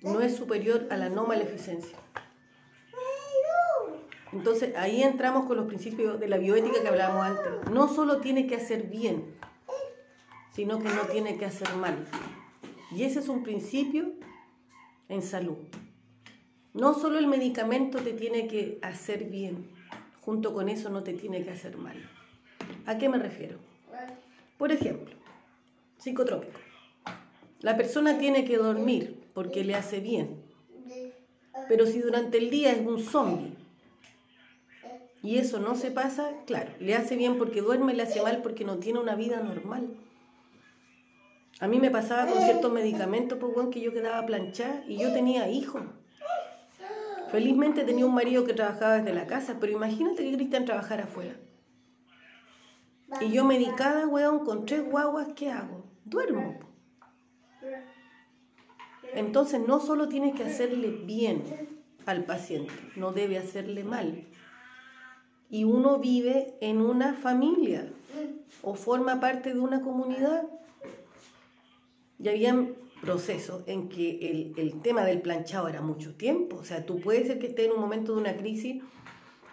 [0.00, 1.98] no es superior a la no maleficencia.
[4.32, 7.70] Entonces ahí entramos con los principios de la bioética que hablábamos antes.
[7.70, 9.36] No solo tiene que hacer bien,
[10.54, 11.98] sino que no tiene que hacer mal.
[12.90, 14.14] Y ese es un principio
[15.08, 15.56] en salud.
[16.74, 19.70] No solo el medicamento te tiene que hacer bien,
[20.20, 21.96] junto con eso no te tiene que hacer mal.
[22.84, 23.58] ¿A qué me refiero?
[24.58, 25.14] Por ejemplo,
[25.98, 26.58] psicotrópico.
[27.60, 30.42] La persona tiene que dormir porque le hace bien,
[31.68, 33.54] pero si durante el día es un zombie
[35.22, 38.64] y eso no se pasa, claro, le hace bien porque duerme, le hace mal porque
[38.64, 39.88] no tiene una vida normal.
[41.60, 45.12] A mí me pasaba con ciertos medicamentos, pues, bueno, que yo quedaba planchada y yo
[45.12, 45.82] tenía hijos.
[47.30, 51.34] Felizmente tenía un marido que trabajaba desde la casa, pero imagínate que Cristian trabajara afuera.
[53.20, 55.84] Y yo medicada, weón, con tres guaguas, ¿qué hago?
[56.04, 56.58] Duermo.
[59.14, 61.42] Entonces no solo tienes que hacerle bien
[62.04, 64.26] al paciente, no debe hacerle mal.
[65.48, 67.88] Y uno vive en una familia
[68.62, 70.44] o forma parte de una comunidad.
[72.18, 72.68] Y había
[73.00, 76.56] procesos en que el, el tema del planchado era mucho tiempo.
[76.56, 78.82] O sea, tú puedes ser que estés en un momento de una crisis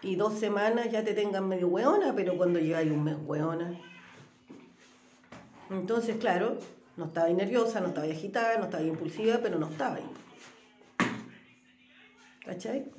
[0.01, 3.79] y dos semanas ya te tengan medio hueona, pero cuando llegáis un mes hueona.
[5.69, 6.57] Entonces, claro,
[6.97, 9.95] no estaba ahí nerviosa, no estaba ahí agitada, no estaba ahí impulsiva, pero no estaba
[9.95, 10.09] ahí.
[12.45, 12.91] ¿Cachai?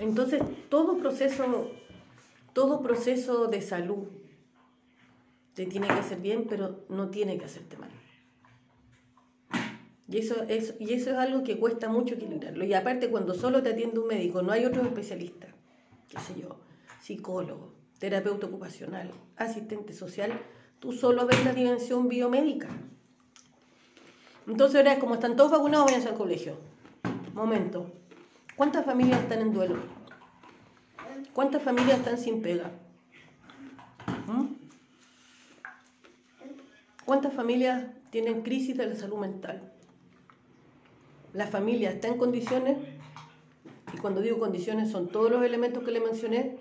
[0.00, 1.70] Entonces, todo proceso,
[2.52, 4.08] todo proceso de salud
[5.54, 7.90] te tiene que hacer bien, pero no tiene que hacerte mal.
[10.12, 12.66] Y eso, es, y eso es algo que cuesta mucho equilibrarlo.
[12.66, 15.46] Y aparte, cuando solo te atiende un médico, no hay otro especialista,
[16.10, 16.58] qué sé yo,
[17.00, 20.38] psicólogo, terapeuta ocupacional, asistente social,
[20.80, 22.68] tú solo ves la dimensión biomédica.
[24.46, 26.58] Entonces ahora como están todos vacunados, vayan al colegio.
[27.32, 27.90] Momento.
[28.54, 29.76] ¿Cuántas familias están en duelo?
[31.32, 32.70] ¿Cuántas familias están sin pega?
[34.26, 34.46] ¿Mm?
[37.06, 39.72] ¿Cuántas familias tienen crisis de la salud mental?
[41.32, 42.76] La familia está en condiciones,
[43.94, 46.58] y cuando digo condiciones son todos los elementos que le mencioné,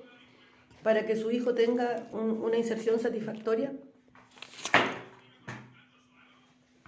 [0.83, 3.73] para que su hijo tenga una inserción satisfactoria.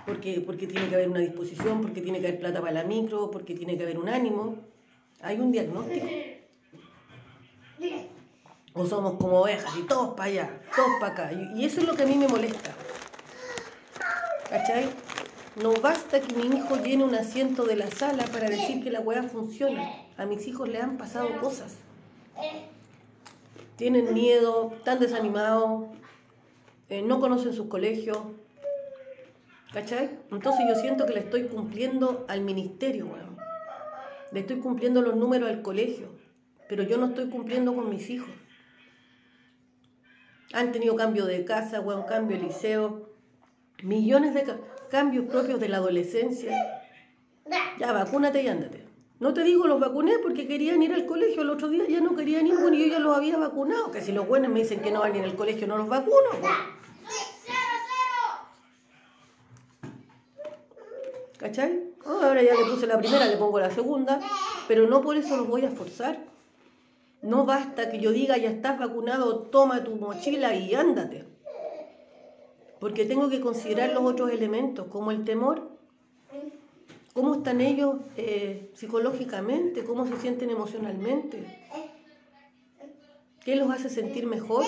[0.06, 3.32] Porque, porque tiene que haber una disposición, porque tiene que haber plata para la micro,
[3.32, 4.58] porque tiene que haber un ánimo.
[5.22, 6.08] Hay un diagnóstico.
[8.74, 11.32] O somos como ovejas y todos para allá, todos para acá.
[11.56, 12.74] Y eso es lo que a mí me molesta.
[14.50, 14.90] ¿Cachai?
[15.62, 19.02] No basta que mi hijo llene un asiento de la sala para decir que la
[19.02, 19.88] weá funciona.
[20.18, 21.78] A mis hijos le han pasado cosas.
[23.76, 25.86] Tienen miedo, están desanimados,
[26.90, 28.18] eh, no conocen sus colegios.
[29.72, 30.10] ¿Cachai?
[30.32, 33.38] Entonces yo siento que le estoy cumpliendo al ministerio, weón.
[34.32, 36.10] Le estoy cumpliendo los números al colegio,
[36.68, 38.30] pero yo no estoy cumpliendo con mis hijos.
[40.54, 43.03] Han tenido cambio de casa, weón, cambio de liceo,
[43.84, 44.46] millones de
[44.90, 46.84] cambios propios de la adolescencia.
[47.80, 48.86] Ya, vacúnate y ándate.
[49.20, 51.44] No te digo los vacuné porque querían ir al colegio.
[51.44, 53.92] El otro día ya no querían ir, bueno, yo ya los había vacunado.
[53.92, 55.88] Que si los buenos me dicen que no van a ir al colegio, no los
[55.88, 56.30] vacuno.
[61.38, 61.94] ¿Cachai?
[62.06, 64.20] ahora ya le puse la primera, le pongo la segunda,
[64.68, 66.20] pero no por eso los voy a forzar.
[67.22, 71.33] No basta que yo diga, ya estás vacunado, toma tu mochila y ándate.
[72.84, 75.70] Porque tengo que considerar los otros elementos, como el temor,
[77.14, 81.46] cómo están ellos eh, psicológicamente, cómo se sienten emocionalmente,
[83.46, 84.66] qué los hace sentir mejor.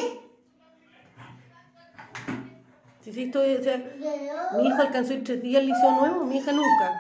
[3.02, 3.98] Si, sea,
[4.58, 6.98] mi hijo alcanzó ir tres días al liceo nuevo, mi hija nunca.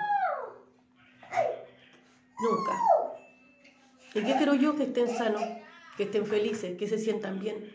[2.41, 2.73] Nunca.
[4.15, 4.75] ¿Y qué quiero yo?
[4.75, 5.43] Que estén sanos,
[5.95, 7.73] que estén felices, que se sientan bien.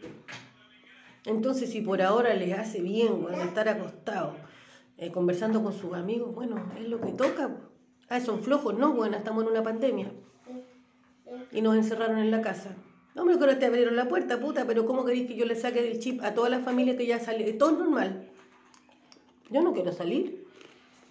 [1.25, 4.37] Entonces, si por ahora les hace bien estar acostados,
[4.97, 7.57] eh, conversando con sus amigos, bueno, es lo que toca.
[8.09, 10.13] Ah, son flojos, no, bueno, estamos en una pandemia.
[11.53, 12.75] Y nos encerraron en la casa.
[13.15, 15.57] No me acuerdo que te abrieron la puerta, puta, pero ¿cómo queréis que yo le
[15.57, 17.57] saque del chip a toda la familia que ya salió?
[17.59, 18.29] Todo es normal.
[19.51, 20.47] Yo no quiero salir.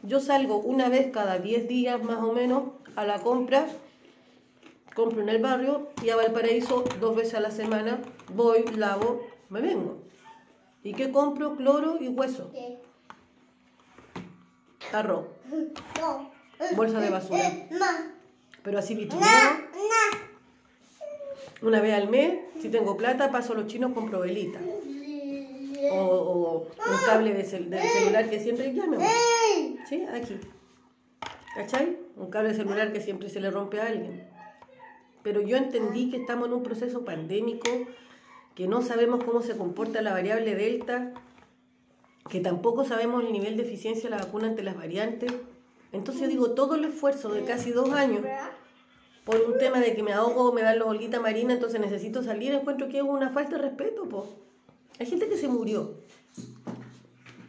[0.03, 2.63] Yo salgo una vez cada 10 días más o menos
[2.95, 3.67] a la compra,
[4.95, 7.99] compro en el barrio y a Valparaíso dos veces a la semana,
[8.33, 10.03] voy, lavo, me vengo.
[10.83, 11.55] ¿Y qué compro?
[11.55, 12.51] Cloro y hueso.
[14.93, 15.25] Arroz.
[16.75, 17.51] Bolsa de basura.
[18.63, 19.27] Pero así vitrineo.
[21.61, 24.59] Una vez al mes, si tengo plata, paso a los chinos, compro velita.
[25.91, 28.97] O, un cable de del celular que siempre llame.
[29.87, 30.05] ¿Sí?
[30.05, 30.39] Aquí.
[31.55, 31.97] ¿Cachai?
[32.15, 34.27] Un cable de celular que siempre se le rompe a alguien.
[35.23, 37.69] Pero yo entendí que estamos en un proceso pandémico,
[38.59, 41.13] que no sabemos cómo se comporta la variable delta,
[42.29, 45.31] que tampoco sabemos el nivel de eficiencia de la vacuna ante las variantes.
[45.93, 48.25] Entonces yo digo, todo el esfuerzo de casi dos años
[49.23, 52.51] por un tema de que me ahogo, me dan la olguita marina, entonces necesito salir,
[52.51, 54.09] encuentro que es una falta de respeto.
[54.09, 54.27] Po.
[54.99, 55.93] Hay gente que se murió.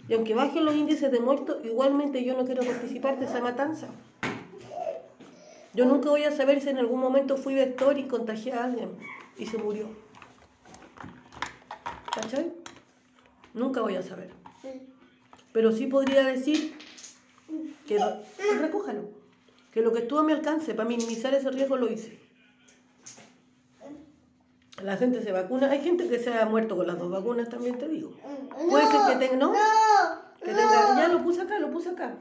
[0.09, 3.89] Y aunque bajen los índices de muertos, igualmente yo no quiero participar de esa matanza.
[5.75, 8.91] Yo nunca voy a saber si en algún momento fui vector y contagié a alguien
[9.37, 9.89] y se murió.
[12.15, 12.53] ¿Cachai?
[13.55, 14.31] Nunca voy a saber.
[15.53, 16.77] Pero sí podría decir
[17.87, 17.99] que,
[18.61, 19.09] recójalo,
[19.73, 22.19] que lo que estuvo a mi alcance para minimizar ese riesgo lo hice.
[24.83, 25.71] La gente se vacuna.
[25.71, 28.13] Hay gente que se ha muerto con las dos vacunas, también te digo.
[28.69, 29.53] Puede ser que tenga, ¿no?
[30.39, 32.17] Que tenga, ya lo puse acá, lo puse acá.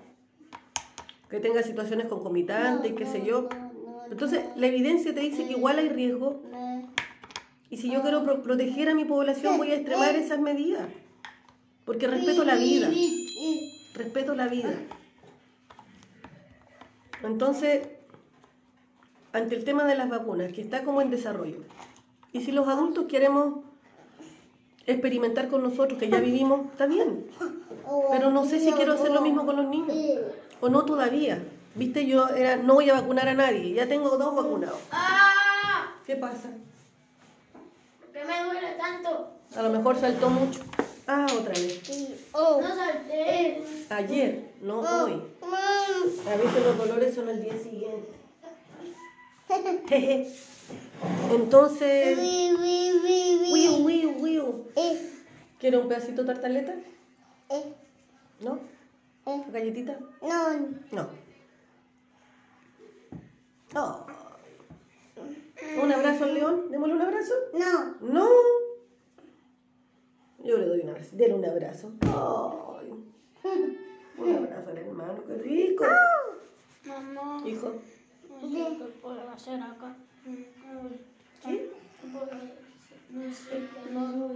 [1.30, 3.48] que tenga situaciones concomitantes, qué sé yo.
[4.10, 6.42] Entonces, la evidencia te dice que igual hay riesgo
[7.70, 10.88] y si yo quiero pro- proteger a mi población voy a extremar esas medidas.
[11.86, 12.88] Porque respeto la vida,
[13.96, 14.74] respeto la vida.
[17.24, 17.88] Entonces,
[19.34, 21.60] ante el tema de las vacunas, que está como en desarrollo,
[22.32, 23.66] y si los adultos queremos
[24.86, 27.26] experimentar con nosotros, que ya vivimos, está bien.
[28.12, 29.92] Pero no sé si quiero hacer lo mismo con los niños.
[30.62, 31.44] O no todavía.
[31.76, 33.74] Viste, yo era, no voy a vacunar a nadie.
[33.74, 34.80] Ya tengo dos vacunados.
[34.92, 35.94] ¡Ah!
[36.06, 36.50] ¿Qué pasa?
[38.20, 39.32] ¿Por qué me duele tanto?
[39.56, 40.60] A lo mejor saltó mucho.
[41.08, 41.82] Ah, otra vez.
[42.34, 43.64] No salté.
[43.90, 45.22] Ayer, no hoy.
[46.28, 48.10] A veces los dolores son el día siguiente.
[49.88, 50.34] Jeje.
[51.32, 52.18] Entonces,
[53.52, 54.66] wiu, wiu, wiu.
[55.60, 56.76] ¿Quiere un pedacito de tartaleta?
[58.42, 58.60] ¿No?
[59.52, 59.98] ¿Galletita?
[60.92, 61.08] No.
[63.76, 64.19] Oh.
[65.78, 66.72] ¿Un abrazo al león?
[66.72, 67.34] ¿Démosle un abrazo?
[68.02, 68.26] No.
[70.44, 71.10] Yo le doy un abrazo.
[71.16, 71.92] Dele un abrazo.
[72.02, 72.94] Ay.
[74.18, 75.86] Un abrazo al hermano, qué rico.
[76.86, 77.72] Mamá, Hijo.
[78.42, 79.96] no sé qué puedo hacer acá.
[81.46, 81.72] ¿Sí?
[83.12, 83.62] No sé,
[83.92, 84.32] no.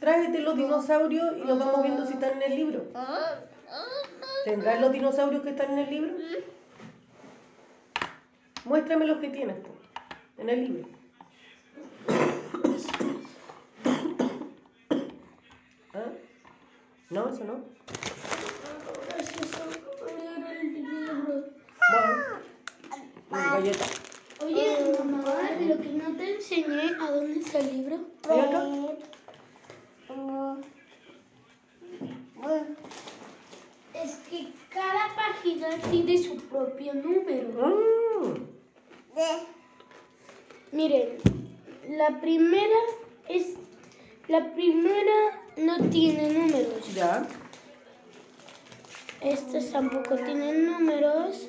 [0.00, 2.86] Tráete los dinosaurios y los vamos viendo si están en el libro.
[4.44, 6.12] ¿Tendrás los dinosaurios que están en el libro?
[8.64, 9.68] Muéstrame los que tienes tú,
[10.38, 10.88] en el libro.
[15.94, 16.12] ¿Ah?
[17.10, 17.64] No, eso no.
[23.30, 23.84] Bueno, galleta.
[24.44, 27.98] Oye, mamá, lo que no te enseñé, ¿a dónde está el libro?
[28.28, 28.98] ¿Hay otro?
[33.94, 37.48] Es que cada página tiene su propio número.
[37.48, 38.48] Mm,
[40.72, 41.08] Miren,
[41.90, 42.78] la primera
[43.28, 43.54] es.
[44.28, 46.94] La primera no tiene números.
[46.94, 47.26] ya.
[49.22, 51.48] Estas tampoco tienen números.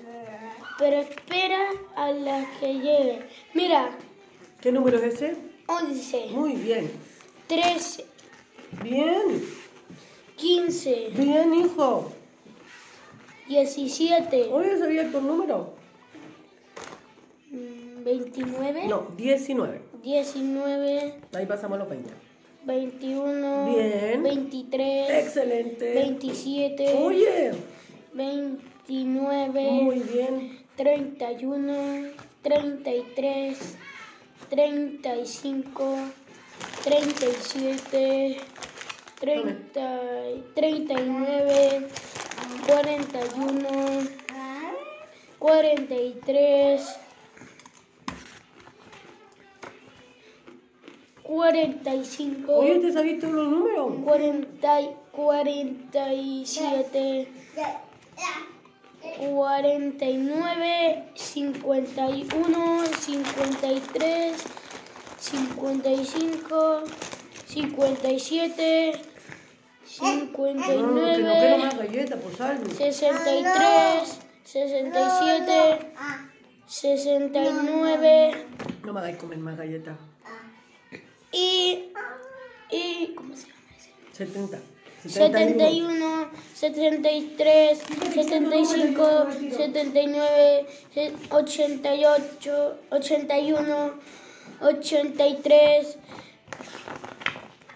[0.77, 1.59] Pero espera
[1.95, 3.19] a la que llegue.
[3.53, 3.89] Mira,
[4.61, 5.35] ¿Qué número es ese?
[5.67, 6.89] 11, Muy bien.
[7.47, 8.05] 13,
[8.81, 9.43] Bien.
[10.37, 12.11] 15, Bien, hijo.
[13.47, 15.73] 17, ¿Hoy abierto un número?
[17.51, 19.81] mm, 29, No, 19.
[20.03, 22.09] 19, Ahí pasamos los 20.
[22.65, 24.23] 21, Bien.
[24.23, 25.93] 23, Excelente.
[25.93, 27.51] 27, Oye,
[28.13, 30.65] 29, muy bien.
[30.75, 31.73] 31,
[32.41, 33.57] 33,
[34.49, 35.95] 35,
[36.83, 38.37] 37,
[39.19, 39.99] 30,
[40.55, 41.87] 39,
[42.67, 43.69] 41,
[45.39, 46.99] 43,
[51.29, 53.93] 45, Oye, ¿te sabiste los números?
[54.03, 54.79] 40,
[55.11, 57.27] 47,
[59.19, 64.43] 49, 51, 53,
[65.19, 66.83] 55,
[67.45, 68.91] 57,
[70.01, 72.65] No, que no quiero más 59, galletas, pues algo.
[72.71, 75.91] 63, 67,
[76.65, 78.31] 69
[78.83, 79.95] No me hagáis comer más galletas.
[81.31, 81.91] Y,
[82.71, 83.91] y ¿cómo se llama ese?
[84.13, 84.59] 70.
[85.07, 87.79] 71, 73,
[88.13, 93.93] 75, 79, se- 88, 81,
[94.61, 95.97] 83,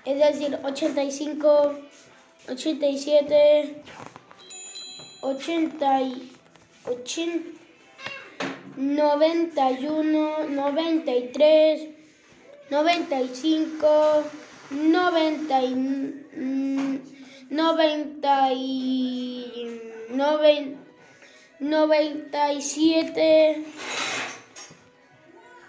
[0.06, 1.76] es decir, 85,
[2.50, 3.82] 87,
[5.22, 6.32] 80, y-
[6.86, 7.50] 80,
[8.76, 11.90] 91, 93,
[12.70, 14.24] 95,
[14.72, 17.00] 90 y, mm,
[17.50, 20.78] 90 y, noven-
[21.60, 23.64] 97,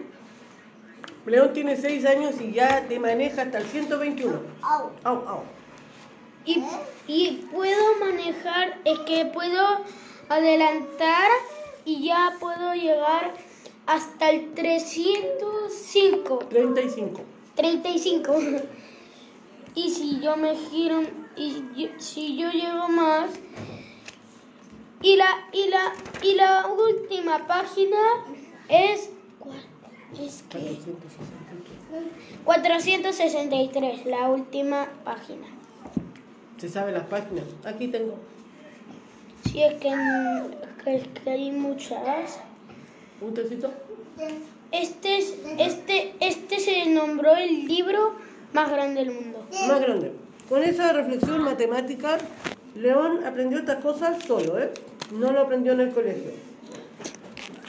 [1.26, 4.40] León tiene 6 años y ya te maneja hasta el 121.
[4.62, 5.42] Au, au.
[6.44, 6.62] y,
[7.08, 9.80] y puedo manejar, es que puedo
[10.28, 11.32] adelantar
[11.84, 13.34] y ya puedo llegar
[13.86, 16.38] hasta el 305.
[16.48, 17.20] 35.
[17.54, 18.34] 35.
[19.74, 21.02] Y si yo me giro,
[21.36, 23.30] y yo- si yo llego más,
[25.02, 27.98] y la, y la, y la última página
[28.68, 29.10] es,
[30.18, 30.78] es que
[32.44, 35.46] 463, la última página.
[36.56, 37.44] Se sabe las páginas.
[37.64, 38.14] Aquí tengo.
[39.44, 39.90] Si es que,
[40.84, 42.40] que, que hay muchas.
[43.20, 43.72] Un tecito.
[44.70, 48.14] Este, es, este, este se nombró el libro
[48.52, 49.46] más grande del mundo.
[49.68, 50.12] Más grande.
[50.48, 52.18] Con esa reflexión matemática,
[52.74, 54.70] León aprendió estas cosas solo, ¿eh?
[55.12, 56.32] No lo aprendió en el colegio.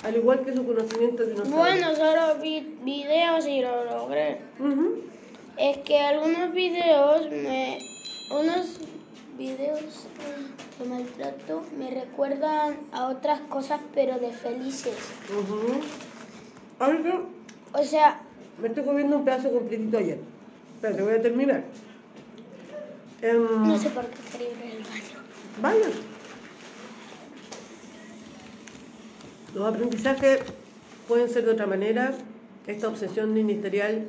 [0.04, 1.58] Al igual que su conocimiento de dinosaurio.
[1.58, 4.40] Bueno, solo vi videos y lo logré.
[5.58, 7.80] Es que algunos videos me.
[8.32, 8.80] Unos
[9.38, 10.08] videos
[10.80, 14.96] de maltrato me recuerdan a otras cosas, pero de felices.
[15.30, 15.82] Ujú.
[16.80, 17.22] Ahorita
[17.74, 18.22] O sea,
[18.62, 20.20] me estoy comiendo un pedazo completito ayer.
[20.76, 21.64] Espérate, voy a terminar.
[23.22, 25.20] Em, no sé por qué quería ir al baño.
[25.62, 25.96] Vaya.
[29.54, 30.40] Los aprendizajes
[31.08, 32.14] pueden ser de otra manera.
[32.68, 34.08] Esta obsesión ministerial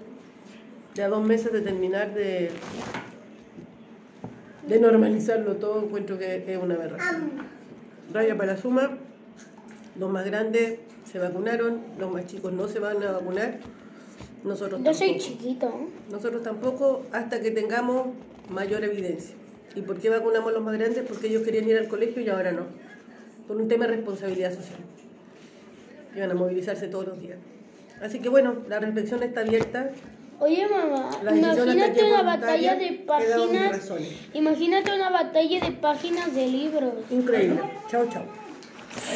[0.95, 2.51] de a dos meses de terminar de,
[4.66, 7.30] de normalizarlo todo, encuentro que es una aberración.
[8.12, 8.98] Raya para la suma,
[9.98, 10.78] los más grandes
[11.10, 13.58] se vacunaron, los más chicos no se van a vacunar.
[14.44, 15.24] Nosotros Yo soy tampoco.
[15.28, 15.66] chiquito.
[15.66, 15.88] ¿eh?
[16.10, 18.08] Nosotros tampoco hasta que tengamos
[18.48, 19.34] mayor evidencia.
[19.74, 21.04] ¿Y por qué vacunamos a los más grandes?
[21.06, 22.62] Porque ellos querían ir al colegio y ahora no.
[23.46, 24.78] Por un tema de responsabilidad social.
[26.16, 27.38] Iban a movilizarse todos los días.
[28.00, 29.90] Así que bueno, la reflexión está abierta.
[30.39, 33.91] Oye mamá, imagínate una batalla de páginas.
[34.34, 36.93] Imagínate una batalla de páginas de libros.
[37.11, 37.61] Increíble.
[37.89, 38.45] Chao, chao.